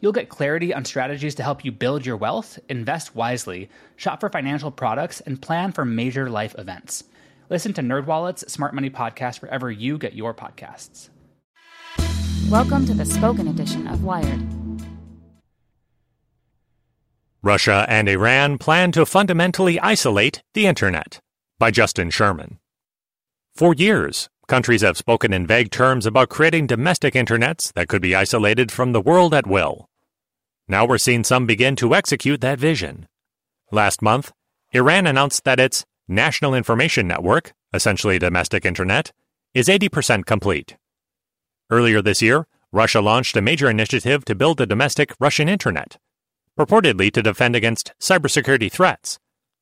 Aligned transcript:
You'll 0.00 0.12
get 0.12 0.28
clarity 0.28 0.74
on 0.74 0.84
strategies 0.84 1.34
to 1.36 1.42
help 1.42 1.64
you 1.64 1.72
build 1.72 2.04
your 2.04 2.18
wealth, 2.18 2.58
invest 2.68 3.14
wisely, 3.14 3.70
shop 3.96 4.20
for 4.20 4.28
financial 4.28 4.70
products, 4.70 5.20
and 5.22 5.40
plan 5.40 5.72
for 5.72 5.86
major 5.86 6.28
life 6.28 6.54
events. 6.58 7.04
Listen 7.48 7.72
to 7.72 7.80
NerdWallet's 7.80 8.52
Smart 8.52 8.74
Money 8.74 8.90
Podcast 8.90 9.40
wherever 9.40 9.70
you 9.70 9.96
get 9.96 10.12
your 10.14 10.34
podcasts. 10.34 11.08
Welcome 12.50 12.84
to 12.86 12.94
the 12.94 13.06
spoken 13.06 13.48
edition 13.48 13.86
of 13.86 14.04
Wired. 14.04 14.42
Russia 17.42 17.86
and 17.88 18.08
Iran 18.08 18.58
plan 18.58 18.92
to 18.92 19.06
fundamentally 19.06 19.80
isolate 19.80 20.42
the 20.52 20.66
Internet 20.66 21.20
by 21.58 21.70
Justin 21.70 22.10
Sherman. 22.10 22.58
For 23.54 23.72
years, 23.72 24.28
countries 24.46 24.82
have 24.82 24.96
spoken 24.96 25.32
in 25.32 25.46
vague 25.46 25.70
terms 25.70 26.06
about 26.06 26.28
creating 26.28 26.66
domestic 26.66 27.14
internets 27.14 27.72
that 27.72 27.88
could 27.88 28.02
be 28.02 28.14
isolated 28.14 28.70
from 28.70 28.92
the 28.92 29.00
world 29.00 29.34
at 29.34 29.46
will. 29.46 29.88
Now 30.68 30.86
we're 30.86 30.98
seeing 30.98 31.24
some 31.24 31.46
begin 31.46 31.76
to 31.76 31.94
execute 31.94 32.40
that 32.40 32.58
vision. 32.58 33.08
Last 33.70 34.02
month, 34.02 34.32
Iran 34.72 35.06
announced 35.06 35.44
that 35.44 35.60
its 35.60 35.84
National 36.08 36.54
Information 36.54 37.08
Network, 37.08 37.52
essentially 37.72 38.18
domestic 38.18 38.64
internet, 38.64 39.12
is 39.54 39.68
80% 39.68 40.26
complete. 40.26 40.76
Earlier 41.70 42.00
this 42.00 42.22
year, 42.22 42.46
Russia 42.72 43.00
launched 43.00 43.36
a 43.36 43.42
major 43.42 43.68
initiative 43.68 44.24
to 44.24 44.34
build 44.34 44.60
a 44.60 44.66
domestic 44.66 45.12
Russian 45.18 45.48
internet, 45.48 45.98
purportedly 46.58 47.10
to 47.12 47.22
defend 47.22 47.56
against 47.56 47.92
cybersecurity 48.00 48.70
threats, 48.70 49.18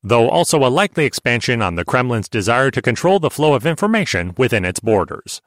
though 0.07 0.29
also 0.29 0.63
a 0.63 0.69
likely 0.69 1.03
expansion 1.03 1.63
on 1.63 1.73
the 1.73 1.83
Kremlin's 1.83 2.29
desire 2.29 2.69
to 2.69 2.81
control 2.81 3.19
the 3.19 3.31
flow 3.31 3.55
of 3.55 3.65
information 3.65 4.35
within 4.37 4.63
its 4.63 4.79
borders. 4.79 5.41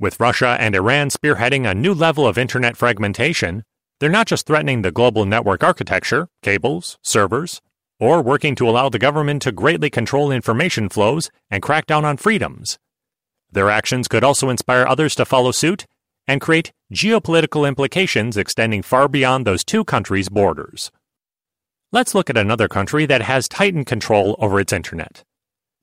With 0.00 0.18
Russia 0.18 0.56
and 0.58 0.74
Iran 0.74 1.10
spearheading 1.10 1.70
a 1.70 1.74
new 1.74 1.94
level 1.94 2.26
of 2.26 2.36
internet 2.36 2.76
fragmentation, 2.76 3.62
they're 4.00 4.10
not 4.10 4.26
just 4.26 4.48
threatening 4.48 4.82
the 4.82 4.90
global 4.90 5.24
network 5.26 5.62
architecture, 5.62 6.26
cables, 6.42 6.98
servers, 7.02 7.60
or 8.00 8.20
working 8.20 8.56
to 8.56 8.68
allow 8.68 8.88
the 8.88 8.98
government 8.98 9.42
to 9.42 9.52
greatly 9.52 9.88
control 9.88 10.32
information 10.32 10.88
flows 10.88 11.30
and 11.48 11.62
crack 11.62 11.86
down 11.86 12.04
on 12.04 12.16
freedoms. 12.16 12.80
Their 13.52 13.70
actions 13.70 14.08
could 14.08 14.24
also 14.24 14.50
inspire 14.50 14.84
others 14.84 15.14
to 15.14 15.24
follow 15.24 15.52
suit 15.52 15.86
and 16.26 16.40
create 16.40 16.72
geopolitical 16.92 17.68
implications 17.68 18.36
extending 18.36 18.82
far 18.82 19.06
beyond 19.06 19.46
those 19.46 19.62
two 19.62 19.84
countries' 19.84 20.28
borders. 20.28 20.90
Let's 21.94 22.14
look 22.14 22.30
at 22.30 22.38
another 22.38 22.68
country 22.68 23.04
that 23.04 23.20
has 23.20 23.46
tightened 23.46 23.84
control 23.84 24.34
over 24.38 24.58
its 24.58 24.72
internet. 24.72 25.24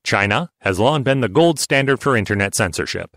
China 0.02 0.50
has 0.62 0.80
long 0.80 1.04
been 1.04 1.20
the 1.20 1.28
gold 1.28 1.60
standard 1.60 2.00
for 2.00 2.16
internet 2.16 2.52
censorship. 2.56 3.16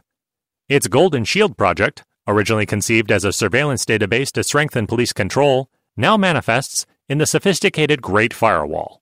Its 0.70 0.88
Golden 0.88 1.24
Shield 1.26 1.58
project, 1.58 2.04
originally 2.28 2.68
conceived 2.68 3.12
as 3.12 3.26
a 3.26 3.34
surveillance 3.34 3.84
database 3.84 4.32
to 4.34 4.44
strengthen 4.44 4.86
police 4.86 5.12
control, 5.12 5.72
now 5.98 6.18
manifests 6.18 6.86
in 7.10 7.18
the 7.18 7.26
sophisticated 7.26 8.04
Great 8.04 8.32
Firewall. 8.32 9.02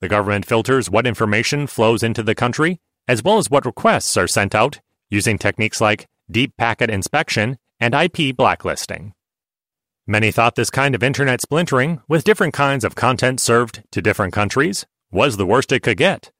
The 0.00 0.08
government 0.08 0.46
filters 0.46 0.88
what 0.88 1.06
information 1.06 1.66
flows 1.66 2.02
into 2.02 2.22
the 2.22 2.34
country, 2.34 2.80
as 3.06 3.22
well 3.22 3.36
as 3.36 3.50
what 3.50 3.66
requests 3.66 4.16
are 4.16 4.26
sent 4.26 4.54
out 4.54 4.80
using 5.10 5.36
techniques 5.36 5.82
like 5.82 6.08
deep 6.30 6.56
packet 6.56 6.88
inspection 6.88 7.58
and 7.78 7.94
IP 7.94 8.34
blacklisting. 8.34 9.12
Many 10.12 10.30
thought 10.30 10.56
this 10.56 10.68
kind 10.68 10.94
of 10.94 11.02
internet 11.02 11.40
splintering, 11.40 12.02
with 12.06 12.22
different 12.22 12.52
kinds 12.52 12.84
of 12.84 12.94
content 12.94 13.40
served 13.40 13.82
to 13.92 14.02
different 14.02 14.34
countries, 14.34 14.84
was 15.10 15.38
the 15.38 15.46
worst 15.46 15.72
it 15.72 15.82
could 15.82 15.96
get. 15.96 16.30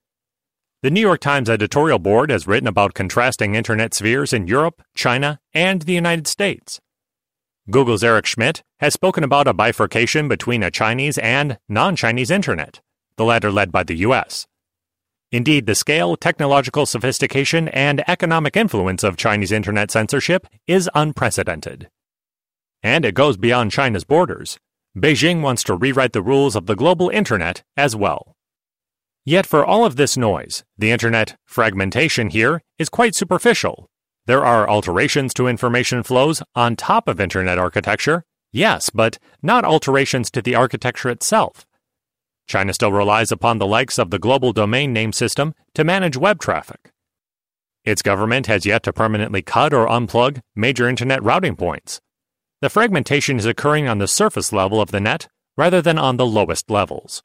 The 0.83 0.91
New 0.91 1.01
York 1.01 1.21
Times 1.21 1.49
editorial 1.49 1.99
board 1.99 2.29
has 2.29 2.47
written 2.47 2.67
about 2.67 2.93
contrasting 2.93 3.55
internet 3.55 3.95
spheres 3.95 4.35
in 4.35 4.47
Europe, 4.47 4.83
China, 4.95 5.41
and 5.55 5.81
the 5.81 5.95
United 5.95 6.27
States. 6.27 6.83
Google's 7.71 8.05
Eric 8.05 8.27
Schmidt 8.27 8.63
has 8.81 8.93
spoken 8.93 9.25
about 9.25 9.49
a 9.49 9.55
bifurcation 9.55 10.29
between 10.29 10.63
a 10.63 10.71
Chinese 10.71 11.17
and 11.17 11.57
non 11.67 11.97
Chinese 11.97 12.31
internet, 12.31 12.83
the 13.17 13.25
latter 13.25 13.51
led 13.51 13.73
by 13.73 13.85
the 13.85 13.97
US. 14.09 14.47
Indeed, 15.31 15.65
the 15.65 15.75
scale, 15.75 16.19
technological 16.19 16.85
sophistication, 16.85 17.69
and 17.69 18.05
economic 18.07 18.55
influence 18.55 19.03
of 19.03 19.17
Chinese 19.17 19.51
internet 19.51 19.91
censorship 19.91 20.47
is 20.67 20.91
unprecedented. 20.95 21.89
And 22.83 23.05
it 23.05 23.15
goes 23.15 23.37
beyond 23.37 23.71
China's 23.71 24.05
borders. 24.05 24.59
Beijing 24.97 25.41
wants 25.41 25.63
to 25.65 25.75
rewrite 25.75 26.13
the 26.13 26.23
rules 26.23 26.57
of 26.57 26.67
the 26.67 26.77
global 26.77 27.09
internet 27.09 27.63
as 27.77 27.97
well. 27.97 28.37
Yet, 29.25 29.47
for 29.47 29.65
all 29.65 29.85
of 29.85 29.97
this 29.97 30.17
noise, 30.17 30.65
the 30.77 30.91
internet 30.91 31.37
fragmentation 31.47 32.31
here 32.31 32.61
is 32.79 32.89
quite 32.89 33.15
superficial 33.15 33.89
there 34.27 34.45
are 34.45 34.71
alterations 34.71 35.35
to 35.35 35.49
information 35.49 36.05
flows 36.05 36.45
on 36.55 36.77
top 36.77 37.09
of 37.09 37.21
Internet 37.21 37.59
architecture, 37.59 38.25
yes, 38.53 38.89
but 38.89 39.19
not 39.43 39.65
alterations 39.65 40.31
to 40.31 40.43
the 40.43 40.55
architecture 40.55 41.11
itself. 41.11 41.67
China 42.47 42.73
still 42.73 42.93
relies 42.93 43.33
upon 43.33 43.59
the 43.59 43.67
likes 43.67 43.99
of 43.99 44.11
the 44.11 44.21
global 44.21 44.53
domain 44.53 44.93
name 44.93 45.13
system 45.13 45.55
to 45.75 45.83
manage 45.83 46.17
web 46.17 46.39
traffic. 46.39 46.93
Its 47.85 48.01
government 48.01 48.47
has 48.47 48.65
yet 48.65 48.85
to 48.85 48.93
permanently 48.93 49.43
cut 49.43 49.75
or 49.75 49.89
unplug 49.89 50.41
major 50.55 50.89
Internet 50.89 51.21
routing 51.25 51.57
points. 51.57 52.01
The 52.63 52.71
fragmentation 52.71 53.39
is 53.39 53.45
occurring 53.45 53.89
on 53.89 53.99
the 53.99 54.07
surface 54.07 54.53
level 54.53 54.81
of 54.81 54.93
the 54.93 55.01
net 55.01 55.27
rather 55.57 55.83
than 55.83 55.99
on 55.99 56.17
the 56.17 56.25
lowest 56.25 56.71
levels. 56.71 57.25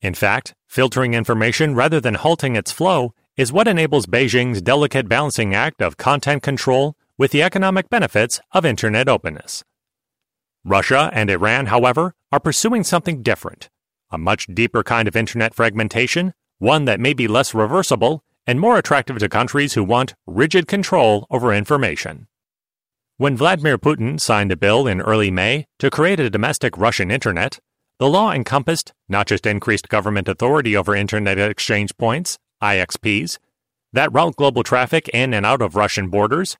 In 0.00 0.14
fact, 0.14 0.52
filtering 0.66 1.14
information 1.14 1.76
rather 1.76 2.00
than 2.00 2.14
halting 2.14 2.56
its 2.56 2.72
flow 2.72 3.14
is 3.36 3.52
what 3.52 3.68
enables 3.68 4.06
Beijing's 4.06 4.60
delicate 4.60 5.08
balancing 5.08 5.54
act 5.54 5.80
of 5.80 5.96
content 5.96 6.42
control 6.42 6.96
with 7.16 7.30
the 7.30 7.40
economic 7.40 7.88
benefits 7.88 8.40
of 8.50 8.66
Internet 8.66 9.08
openness. 9.08 9.62
Russia 10.64 11.08
and 11.12 11.30
Iran, 11.30 11.66
however, 11.66 12.16
are 12.32 12.40
pursuing 12.40 12.82
something 12.82 13.22
different 13.22 13.70
a 14.10 14.18
much 14.18 14.48
deeper 14.52 14.82
kind 14.82 15.06
of 15.06 15.14
Internet 15.14 15.54
fragmentation, 15.54 16.34
one 16.58 16.84
that 16.86 16.98
may 16.98 17.14
be 17.14 17.28
less 17.28 17.54
reversible 17.54 18.24
and 18.44 18.58
more 18.58 18.76
attractive 18.76 19.18
to 19.18 19.28
countries 19.28 19.74
who 19.74 19.84
want 19.84 20.14
rigid 20.26 20.66
control 20.66 21.28
over 21.30 21.54
information. 21.54 22.26
When 23.22 23.36
Vladimir 23.36 23.78
Putin 23.78 24.18
signed 24.18 24.50
a 24.50 24.56
bill 24.56 24.88
in 24.88 25.00
early 25.00 25.30
May 25.30 25.66
to 25.78 25.90
create 25.90 26.18
a 26.18 26.28
domestic 26.28 26.76
Russian 26.76 27.08
Internet, 27.08 27.60
the 28.00 28.08
law 28.08 28.32
encompassed 28.32 28.92
not 29.08 29.28
just 29.28 29.46
increased 29.46 29.88
government 29.88 30.26
authority 30.26 30.76
over 30.76 30.96
Internet 30.96 31.38
exchange 31.38 31.96
points, 31.96 32.36
IXPs, 32.60 33.38
that 33.92 34.12
route 34.12 34.34
global 34.34 34.64
traffic 34.64 35.08
in 35.10 35.32
and 35.32 35.46
out 35.46 35.62
of 35.62 35.76
Russian 35.76 36.08
borders, 36.08 36.56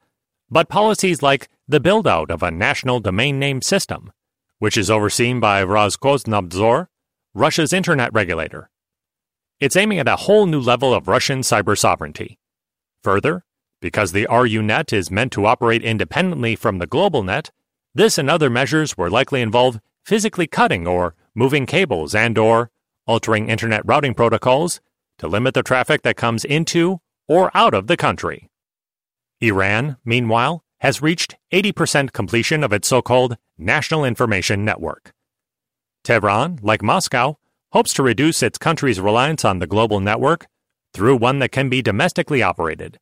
but 0.48 0.68
policies 0.68 1.20
like 1.20 1.48
the 1.66 1.80
build 1.80 2.06
out 2.06 2.30
of 2.30 2.44
a 2.44 2.52
national 2.52 3.00
domain 3.00 3.40
name 3.40 3.60
system, 3.60 4.12
which 4.60 4.76
is 4.76 4.88
overseen 4.88 5.40
by 5.40 5.64
Roskomnadzor, 5.64 6.86
Russia's 7.34 7.72
internet 7.72 8.12
regulator. 8.12 8.70
It's 9.58 9.74
aiming 9.74 9.98
at 9.98 10.06
a 10.06 10.14
whole 10.14 10.46
new 10.46 10.60
level 10.60 10.94
of 10.94 11.08
Russian 11.08 11.40
cyber 11.40 11.76
sovereignty. 11.76 12.38
Further, 13.02 13.42
because 13.82 14.12
the 14.12 14.26
RUNet 14.30 14.92
is 14.92 15.10
meant 15.10 15.32
to 15.32 15.44
operate 15.44 15.82
independently 15.82 16.56
from 16.56 16.78
the 16.78 16.86
global 16.86 17.22
net, 17.22 17.50
this 17.94 18.16
and 18.16 18.30
other 18.30 18.48
measures 18.48 18.96
will 18.96 19.10
likely 19.10 19.42
involve 19.42 19.80
physically 20.06 20.46
cutting 20.46 20.86
or 20.86 21.14
moving 21.34 21.66
cables 21.66 22.14
and 22.14 22.38
or 22.38 22.70
altering 23.06 23.50
internet 23.50 23.82
routing 23.84 24.14
protocols 24.14 24.80
to 25.18 25.26
limit 25.26 25.52
the 25.52 25.62
traffic 25.62 26.02
that 26.02 26.16
comes 26.16 26.44
into 26.44 27.00
or 27.28 27.50
out 27.54 27.74
of 27.74 27.88
the 27.88 27.96
country. 27.96 28.48
Iran, 29.40 29.96
meanwhile, 30.04 30.64
has 30.80 31.02
reached 31.02 31.36
80% 31.52 32.12
completion 32.12 32.64
of 32.64 32.72
its 32.72 32.88
so 32.88 33.02
called 33.02 33.36
National 33.58 34.04
Information 34.04 34.64
Network. 34.64 35.12
Tehran, 36.04 36.58
like 36.62 36.82
Moscow, 36.82 37.36
hopes 37.72 37.92
to 37.94 38.02
reduce 38.02 38.42
its 38.42 38.58
country's 38.58 39.00
reliance 39.00 39.44
on 39.44 39.58
the 39.58 39.66
global 39.66 40.00
network 40.00 40.46
through 40.94 41.16
one 41.16 41.38
that 41.40 41.52
can 41.52 41.68
be 41.68 41.82
domestically 41.82 42.42
operated. 42.42 42.98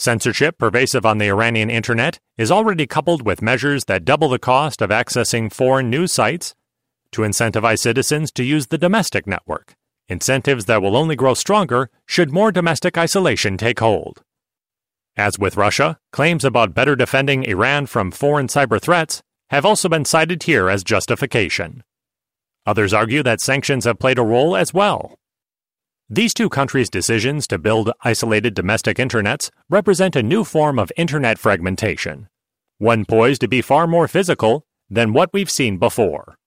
Censorship 0.00 0.58
pervasive 0.58 1.04
on 1.04 1.18
the 1.18 1.26
Iranian 1.26 1.70
internet 1.70 2.20
is 2.36 2.52
already 2.52 2.86
coupled 2.86 3.26
with 3.26 3.42
measures 3.42 3.86
that 3.86 4.04
double 4.04 4.28
the 4.28 4.38
cost 4.38 4.80
of 4.80 4.90
accessing 4.90 5.52
foreign 5.52 5.90
news 5.90 6.12
sites 6.12 6.54
to 7.10 7.22
incentivize 7.22 7.80
citizens 7.80 8.30
to 8.30 8.44
use 8.44 8.68
the 8.68 8.78
domestic 8.78 9.26
network, 9.26 9.74
incentives 10.08 10.66
that 10.66 10.80
will 10.80 10.96
only 10.96 11.16
grow 11.16 11.34
stronger 11.34 11.90
should 12.06 12.30
more 12.30 12.52
domestic 12.52 12.96
isolation 12.96 13.56
take 13.56 13.80
hold. 13.80 14.22
As 15.16 15.36
with 15.36 15.56
Russia, 15.56 15.98
claims 16.12 16.44
about 16.44 16.74
better 16.74 16.94
defending 16.94 17.42
Iran 17.42 17.86
from 17.86 18.12
foreign 18.12 18.46
cyber 18.46 18.80
threats 18.80 19.20
have 19.50 19.66
also 19.66 19.88
been 19.88 20.04
cited 20.04 20.44
here 20.44 20.70
as 20.70 20.84
justification. 20.84 21.82
Others 22.66 22.94
argue 22.94 23.24
that 23.24 23.40
sanctions 23.40 23.84
have 23.84 23.98
played 23.98 24.18
a 24.18 24.22
role 24.22 24.54
as 24.54 24.72
well. 24.72 25.18
These 26.10 26.32
two 26.32 26.48
countries' 26.48 26.88
decisions 26.88 27.46
to 27.48 27.58
build 27.58 27.92
isolated 28.00 28.54
domestic 28.54 28.96
internets 28.96 29.50
represent 29.68 30.16
a 30.16 30.22
new 30.22 30.42
form 30.42 30.78
of 30.78 30.90
internet 30.96 31.38
fragmentation, 31.38 32.28
one 32.78 33.04
poised 33.04 33.42
to 33.42 33.48
be 33.48 33.60
far 33.60 33.86
more 33.86 34.08
physical 34.08 34.64
than 34.88 35.12
what 35.12 35.28
we've 35.34 35.50
seen 35.50 35.76
before. 35.76 36.38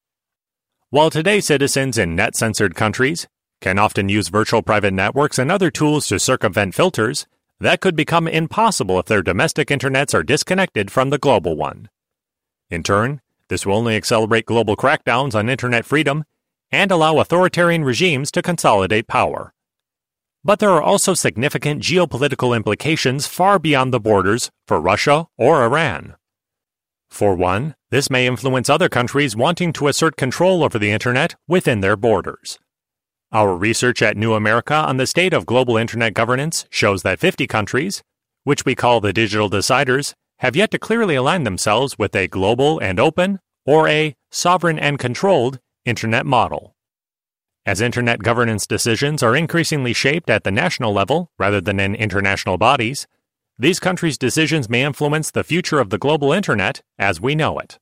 While 0.89 1.11
today 1.11 1.41
citizens 1.41 1.99
in 1.99 2.15
net 2.15 2.35
censored 2.35 2.73
countries 2.73 3.27
can 3.61 3.77
often 3.77 4.09
use 4.09 4.29
virtual 4.29 4.63
private 4.63 4.93
networks 4.93 5.37
and 5.37 5.51
other 5.51 5.69
tools 5.69 6.07
to 6.07 6.17
circumvent 6.17 6.73
filters, 6.73 7.27
that 7.59 7.81
could 7.81 7.95
become 7.95 8.27
impossible 8.27 8.97
if 8.97 9.05
their 9.05 9.21
domestic 9.21 9.67
internets 9.67 10.15
are 10.15 10.23
disconnected 10.23 10.89
from 10.89 11.11
the 11.11 11.19
global 11.19 11.55
one. 11.55 11.87
In 12.71 12.81
turn, 12.81 13.21
this 13.47 13.63
will 13.63 13.75
only 13.75 13.95
accelerate 13.95 14.47
global 14.47 14.75
crackdowns 14.75 15.35
on 15.35 15.49
internet 15.49 15.85
freedom 15.85 16.23
and 16.71 16.91
allow 16.91 17.19
authoritarian 17.19 17.83
regimes 17.83 18.31
to 18.31 18.41
consolidate 18.41 19.07
power. 19.07 19.53
But 20.43 20.59
there 20.59 20.71
are 20.71 20.81
also 20.81 21.13
significant 21.13 21.83
geopolitical 21.83 22.55
implications 22.55 23.27
far 23.27 23.59
beyond 23.59 23.93
the 23.93 23.99
borders 23.99 24.49
for 24.65 24.81
Russia 24.81 25.27
or 25.37 25.63
Iran. 25.63 26.15
For 27.09 27.35
one, 27.35 27.75
this 27.89 28.09
may 28.09 28.25
influence 28.25 28.69
other 28.69 28.89
countries 28.89 29.35
wanting 29.35 29.73
to 29.73 29.87
assert 29.87 30.15
control 30.15 30.63
over 30.63 30.79
the 30.79 30.91
Internet 30.91 31.35
within 31.47 31.81
their 31.81 31.97
borders. 31.97 32.57
Our 33.33 33.55
research 33.55 34.01
at 34.01 34.17
New 34.17 34.33
America 34.33 34.73
on 34.73 34.97
the 34.97 35.05
state 35.05 35.33
of 35.33 35.45
global 35.45 35.77
Internet 35.77 36.13
governance 36.13 36.65
shows 36.69 37.03
that 37.03 37.19
50 37.19 37.47
countries, 37.47 38.01
which 38.43 38.65
we 38.65 38.75
call 38.75 38.99
the 38.99 39.13
digital 39.13 39.49
deciders, 39.49 40.13
have 40.39 40.55
yet 40.55 40.71
to 40.71 40.79
clearly 40.79 41.15
align 41.15 41.43
themselves 41.43 41.99
with 41.99 42.15
a 42.15 42.27
global 42.27 42.79
and 42.79 42.99
open, 42.99 43.39
or 43.65 43.87
a 43.87 44.15
sovereign 44.31 44.79
and 44.79 44.97
controlled, 44.97 45.59
Internet 45.83 46.27
model. 46.27 46.75
As 47.65 47.81
Internet 47.81 48.19
governance 48.19 48.67
decisions 48.67 49.23
are 49.23 49.35
increasingly 49.35 49.93
shaped 49.93 50.29
at 50.29 50.43
the 50.43 50.51
national 50.51 50.93
level 50.93 51.31
rather 51.39 51.59
than 51.59 51.79
in 51.79 51.95
international 51.95 52.59
bodies, 52.59 53.07
these 53.57 53.79
countries' 53.79 54.19
decisions 54.19 54.69
may 54.69 54.83
influence 54.83 55.31
the 55.31 55.43
future 55.43 55.79
of 55.79 55.89
the 55.89 55.97
global 55.97 56.31
Internet 56.31 56.83
as 56.99 57.19
we 57.19 57.33
know 57.33 57.57
it. 57.57 57.79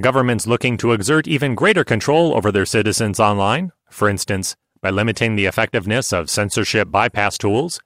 Governments 0.00 0.48
looking 0.48 0.76
to 0.78 0.90
exert 0.90 1.28
even 1.28 1.54
greater 1.54 1.84
control 1.84 2.34
over 2.34 2.50
their 2.50 2.66
citizens 2.66 3.20
online, 3.20 3.70
for 3.88 4.08
instance, 4.08 4.56
by 4.82 4.90
limiting 4.90 5.36
the 5.36 5.46
effectiveness 5.46 6.12
of 6.12 6.28
censorship 6.28 6.90
bypass 6.90 7.38
tools, 7.38 7.80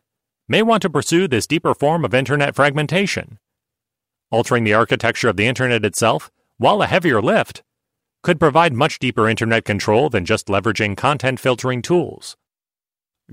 may 0.48 0.62
want 0.62 0.80
to 0.80 0.88
pursue 0.88 1.28
this 1.28 1.46
deeper 1.46 1.74
form 1.74 2.06
of 2.06 2.14
Internet 2.14 2.54
fragmentation. 2.54 3.38
Altering 4.30 4.64
the 4.64 4.74
architecture 4.74 5.28
of 5.28 5.36
the 5.36 5.46
Internet 5.46 5.84
itself, 5.84 6.30
while 6.56 6.80
a 6.80 6.86
heavier 6.86 7.20
lift, 7.20 7.62
could 8.22 8.38
provide 8.38 8.72
much 8.72 8.98
deeper 8.98 9.28
internet 9.28 9.64
control 9.64 10.10
than 10.10 10.24
just 10.24 10.48
leveraging 10.48 10.96
content 10.96 11.40
filtering 11.40 11.82
tools. 11.82 12.36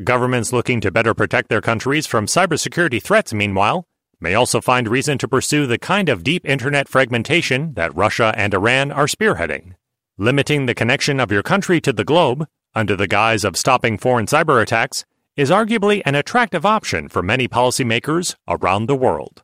Governments 0.04 0.54
looking 0.54 0.80
to 0.81 0.92
better 0.92 1.13
protect 1.13 1.50
their 1.50 1.62
countries 1.62 2.06
from 2.06 2.28
cybersecurity 2.28 3.01
threats, 3.01 3.34
meanwhile, 3.34 3.86
may 4.19 4.34
also 4.34 4.62
find 4.62 4.88
reason 4.88 5.18
to 5.18 5.28
pursue 5.28 5.66
the 5.68 5.78
kind 5.78 6.10
of 6.10 6.24
deep 6.24 6.45
internet 6.45 6.88
fragmentation 6.88 7.74
that 7.74 7.95
Russia 7.95 8.34
and 8.38 8.54
Iran 8.54 8.92
are 8.92 9.07
spearheading. 9.07 9.74
Limiting 10.18 10.66
the 10.66 10.75
connection 10.75 11.19
of 11.19 11.31
your 11.31 11.44
country 11.44 11.80
to 11.81 11.94
the 11.94 12.04
globe, 12.04 12.48
under 12.74 12.95
the 12.95 13.07
guise 13.07 13.44
of 13.44 13.57
stopping 13.57 13.98
foreign 13.98 14.25
cyber 14.25 14.62
attacks, 14.62 15.06
is 15.36 15.51
arguably 15.51 16.01
an 16.06 16.16
attractive 16.16 16.66
option 16.66 17.07
for 17.07 17.22
many 17.22 17.48
policymakers 17.48 18.36
around 18.48 18.88
the 18.88 18.95
world. 18.95 19.44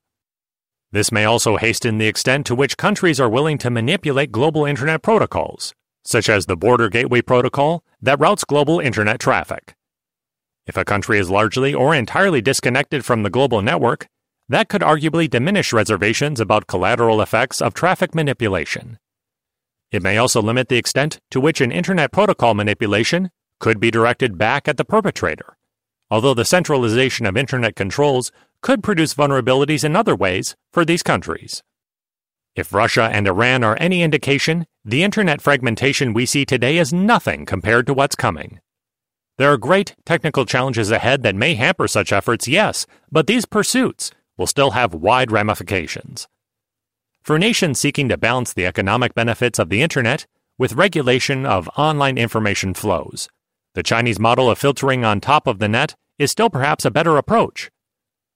This 0.94 1.12
may 1.12 1.26
also 1.26 1.58
hasten 1.58 1.98
the 1.98 2.06
extent 2.06 2.46
to 2.46 2.54
which 2.54 2.78
countries 2.78 3.20
are 3.20 3.28
willing 3.28 3.58
to 3.58 3.72
manipulate 3.72 4.32
global 4.32 4.64
Internet 4.64 5.02
protocols, 5.02 5.74
such 6.06 6.30
as 6.30 6.46
the 6.46 6.56
Border 6.56 6.88
Gateway 6.88 7.24
Protocol 7.24 7.84
that 8.00 8.20
routes 8.20 8.44
global 8.44 8.80
Internet 8.80 9.20
traffic. 9.20 9.74
If 10.68 10.78
a 10.78 10.86
country 10.86 11.18
is 11.18 11.32
largely 11.32 11.74
or 11.74 11.96
entirely 11.96 12.42
disconnected 12.42 13.04
from 13.04 13.24
the 13.24 13.32
global 13.32 13.64
network, 13.64 14.06
that 14.48 14.70
could 14.70 14.84
arguably 14.84 15.28
diminish 15.28 15.74
reservations 15.74 16.40
about 16.40 16.68
collateral 16.68 17.24
effects 17.24 17.60
of 17.60 17.74
traffic 17.74 18.14
manipulation. 18.14 19.00
It 19.92 20.04
may 20.04 20.20
also 20.20 20.44
limit 20.44 20.68
the 20.70 20.78
extent 20.78 21.20
to 21.32 21.42
which 21.42 21.60
an 21.60 21.72
Internet 21.72 22.12
protocol 22.12 22.54
manipulation 22.54 23.32
could 23.60 23.80
be 23.80 23.90
directed 23.90 24.38
back 24.38 24.68
at 24.68 24.78
the 24.78 24.86
perpetrator, 24.86 25.58
although 26.12 26.36
the 26.36 26.46
centralization 26.46 27.26
of 27.26 27.36
Internet 27.36 27.76
controls 27.76 28.32
could 28.64 28.82
produce 28.82 29.14
vulnerabilities 29.14 29.84
in 29.84 29.96
other 29.96 30.16
ways 30.16 30.56
for 30.72 30.84
these 30.84 31.04
countries. 31.04 31.62
If 32.56 32.74
Russia 32.74 33.10
and 33.12 33.28
Iran 33.28 33.64
are 33.64 33.78
any 33.80 34.02
indication, 34.02 34.66
the 34.86 35.04
internet 35.04 35.42
fragmentation 35.42 36.14
we 36.14 36.26
see 36.26 36.46
today 36.46 36.78
is 36.78 36.94
nothing 36.94 37.46
compared 37.46 37.86
to 37.88 37.94
what's 37.94 38.16
coming. 38.16 38.60
There 39.38 39.52
are 39.52 39.58
great 39.58 39.96
technical 40.06 40.46
challenges 40.46 40.92
ahead 40.92 41.24
that 41.24 41.36
may 41.36 41.56
hamper 41.56 41.88
such 41.88 42.14
efforts, 42.14 42.48
yes, 42.48 42.86
but 43.12 43.28
these 43.28 43.46
pursuits 43.46 44.12
will 44.38 44.48
still 44.48 44.72
have 44.72 44.94
wide 44.94 45.32
ramifications. 45.32 46.28
For 47.22 47.38
nations 47.38 47.80
seeking 47.80 48.08
to 48.10 48.18
balance 48.18 48.54
the 48.54 48.66
economic 48.66 49.14
benefits 49.14 49.60
of 49.60 49.70
the 49.70 49.82
internet 49.82 50.26
with 50.58 50.74
regulation 50.74 51.46
of 51.46 51.70
online 51.76 52.18
information 52.18 52.74
flows, 52.74 53.28
the 53.74 53.84
Chinese 53.84 54.20
model 54.20 54.50
of 54.50 54.60
filtering 54.60 55.04
on 55.04 55.20
top 55.20 55.48
of 55.48 55.60
the 55.60 55.68
net 55.68 55.96
is 56.18 56.32
still 56.32 56.50
perhaps 56.50 56.86
a 56.86 56.92
better 56.92 57.18
approach. 57.18 57.72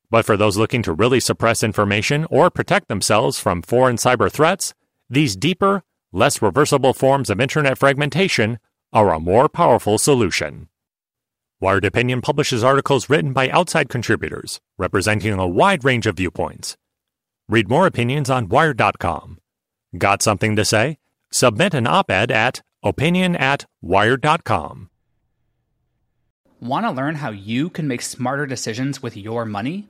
But 0.09 0.25
for 0.25 0.37
those 0.37 0.57
looking 0.57 0.83
to 0.83 0.93
really 0.93 1.19
suppress 1.19 1.63
information 1.63 2.25
or 2.29 2.49
protect 2.49 2.87
themselves 2.87 3.39
from 3.39 3.61
foreign 3.61 3.97
cyber 3.97 4.31
threats, 4.31 4.73
these 5.09 5.35
deeper, 5.35 5.83
less 6.11 6.41
reversible 6.41 6.93
forms 6.93 7.29
of 7.29 7.41
internet 7.41 7.77
fragmentation 7.77 8.59
are 8.93 9.13
a 9.13 9.19
more 9.19 9.49
powerful 9.49 9.97
solution. 9.97 10.69
Wired 11.59 11.85
Opinion 11.85 12.21
publishes 12.21 12.63
articles 12.63 13.09
written 13.09 13.33
by 13.33 13.49
outside 13.49 13.89
contributors, 13.89 14.61
representing 14.77 15.33
a 15.33 15.47
wide 15.47 15.83
range 15.83 16.05
of 16.05 16.17
viewpoints. 16.17 16.77
Read 17.49 17.67
more 17.67 17.87
opinions 17.87 18.29
on 18.29 18.47
Wired.com. 18.47 19.39
Got 19.97 20.21
something 20.21 20.55
to 20.55 20.63
say? 20.63 20.99
Submit 21.31 21.73
an 21.73 21.87
op 21.87 22.11
ed 22.11 22.31
at 22.31 22.61
opinion 22.83 23.35
at 23.35 23.65
Wired.com. 23.81 24.89
Want 26.59 26.85
to 26.85 26.91
learn 26.91 27.15
how 27.15 27.31
you 27.31 27.69
can 27.69 27.87
make 27.87 28.01
smarter 28.01 28.45
decisions 28.45 29.01
with 29.01 29.17
your 29.17 29.45
money? 29.45 29.89